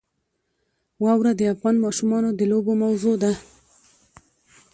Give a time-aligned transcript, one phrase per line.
[1.03, 3.31] واوره د افغان ماشومانو د لوبو موضوع ده.